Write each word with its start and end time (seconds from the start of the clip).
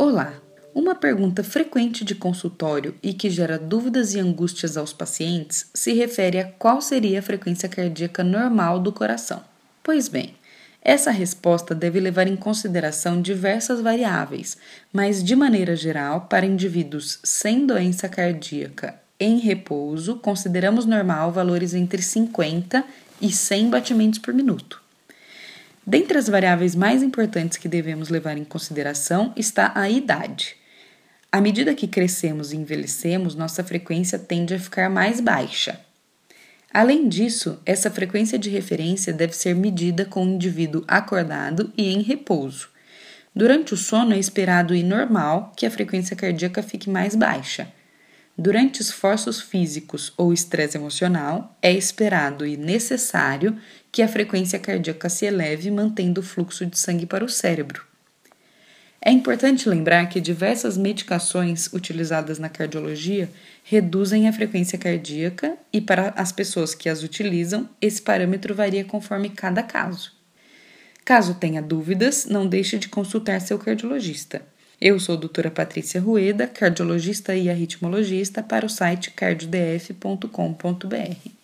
Olá! 0.00 0.32
Uma 0.72 0.94
pergunta 0.94 1.42
frequente 1.42 2.04
de 2.04 2.14
consultório 2.14 2.94
e 3.02 3.12
que 3.12 3.28
gera 3.28 3.58
dúvidas 3.58 4.14
e 4.14 4.20
angústias 4.20 4.76
aos 4.76 4.92
pacientes 4.92 5.68
se 5.74 5.92
refere 5.92 6.38
a 6.38 6.44
qual 6.44 6.80
seria 6.80 7.18
a 7.18 7.22
frequência 7.22 7.68
cardíaca 7.68 8.22
normal 8.22 8.78
do 8.78 8.92
coração. 8.92 9.42
Pois 9.82 10.06
bem, 10.06 10.36
essa 10.80 11.10
resposta 11.10 11.74
deve 11.74 11.98
levar 11.98 12.28
em 12.28 12.36
consideração 12.36 13.20
diversas 13.20 13.80
variáveis, 13.80 14.56
mas 14.92 15.20
de 15.20 15.34
maneira 15.34 15.74
geral, 15.74 16.28
para 16.30 16.46
indivíduos 16.46 17.18
sem 17.24 17.66
doença 17.66 18.08
cardíaca 18.08 18.94
em 19.18 19.40
repouso, 19.40 20.14
consideramos 20.18 20.86
normal 20.86 21.32
valores 21.32 21.74
entre 21.74 22.00
50 22.00 22.84
e 23.20 23.32
100 23.32 23.68
batimentos 23.68 24.20
por 24.20 24.32
minuto. 24.32 24.80
Dentre 25.88 26.18
as 26.18 26.28
variáveis 26.28 26.74
mais 26.74 27.02
importantes 27.02 27.56
que 27.56 27.66
devemos 27.66 28.10
levar 28.10 28.36
em 28.36 28.44
consideração 28.44 29.32
está 29.34 29.72
a 29.74 29.88
idade. 29.88 30.54
À 31.32 31.40
medida 31.40 31.74
que 31.74 31.88
crescemos 31.88 32.52
e 32.52 32.58
envelhecemos, 32.58 33.34
nossa 33.34 33.64
frequência 33.64 34.18
tende 34.18 34.52
a 34.52 34.58
ficar 34.58 34.90
mais 34.90 35.18
baixa. 35.18 35.80
Além 36.70 37.08
disso, 37.08 37.58
essa 37.64 37.90
frequência 37.90 38.38
de 38.38 38.50
referência 38.50 39.14
deve 39.14 39.34
ser 39.34 39.54
medida 39.54 40.04
com 40.04 40.26
o 40.26 40.28
indivíduo 40.28 40.84
acordado 40.86 41.72
e 41.74 41.88
em 41.88 42.02
repouso. 42.02 42.68
Durante 43.34 43.72
o 43.72 43.76
sono 43.78 44.12
é 44.12 44.18
esperado 44.18 44.74
e 44.74 44.82
normal 44.82 45.54
que 45.56 45.64
a 45.64 45.70
frequência 45.70 46.14
cardíaca 46.14 46.62
fique 46.62 46.90
mais 46.90 47.14
baixa. 47.14 47.66
Durante 48.40 48.80
esforços 48.80 49.40
físicos 49.40 50.12
ou 50.16 50.32
estresse 50.32 50.76
emocional, 50.76 51.58
é 51.60 51.72
esperado 51.72 52.46
e 52.46 52.56
necessário 52.56 53.58
que 53.90 54.00
a 54.00 54.06
frequência 54.06 54.60
cardíaca 54.60 55.08
se 55.08 55.26
eleve, 55.26 55.72
mantendo 55.72 56.20
o 56.20 56.24
fluxo 56.24 56.64
de 56.64 56.78
sangue 56.78 57.04
para 57.04 57.24
o 57.24 57.28
cérebro. 57.28 57.84
É 59.02 59.10
importante 59.10 59.68
lembrar 59.68 60.08
que 60.08 60.20
diversas 60.20 60.76
medicações 60.76 61.72
utilizadas 61.72 62.38
na 62.38 62.48
cardiologia 62.48 63.28
reduzem 63.64 64.28
a 64.28 64.32
frequência 64.32 64.78
cardíaca 64.78 65.56
e, 65.72 65.80
para 65.80 66.10
as 66.10 66.30
pessoas 66.30 66.76
que 66.76 66.88
as 66.88 67.02
utilizam, 67.02 67.68
esse 67.82 68.00
parâmetro 68.00 68.54
varia 68.54 68.84
conforme 68.84 69.30
cada 69.30 69.64
caso. 69.64 70.12
Caso 71.04 71.34
tenha 71.34 71.60
dúvidas, 71.60 72.26
não 72.26 72.46
deixe 72.46 72.78
de 72.78 72.88
consultar 72.88 73.40
seu 73.40 73.58
cardiologista. 73.58 74.42
Eu 74.80 75.00
sou 75.00 75.16
a 75.16 75.18
doutora 75.18 75.50
Patrícia 75.50 76.00
Rueda, 76.00 76.46
cardiologista 76.46 77.34
e 77.34 77.50
arritmologista 77.50 78.42
para 78.42 78.64
o 78.64 78.68
site 78.68 79.10
cardiodf.com.br. 79.10 81.37